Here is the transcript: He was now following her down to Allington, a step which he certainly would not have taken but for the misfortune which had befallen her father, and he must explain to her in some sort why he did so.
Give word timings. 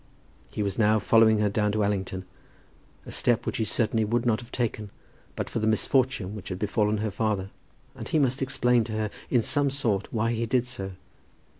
He 0.51 0.63
was 0.63 0.79
now 0.79 0.97
following 0.97 1.37
her 1.37 1.47
down 1.49 1.71
to 1.73 1.83
Allington, 1.83 2.25
a 3.05 3.11
step 3.11 3.45
which 3.45 3.57
he 3.57 3.65
certainly 3.65 4.03
would 4.03 4.25
not 4.25 4.39
have 4.39 4.51
taken 4.51 4.89
but 5.35 5.47
for 5.47 5.59
the 5.59 5.67
misfortune 5.67 6.33
which 6.33 6.49
had 6.49 6.57
befallen 6.57 6.97
her 6.97 7.11
father, 7.11 7.51
and 7.93 8.07
he 8.07 8.17
must 8.17 8.41
explain 8.41 8.83
to 8.85 8.93
her 8.93 9.11
in 9.29 9.43
some 9.43 9.69
sort 9.69 10.11
why 10.11 10.31
he 10.31 10.47
did 10.47 10.65
so. 10.65 10.93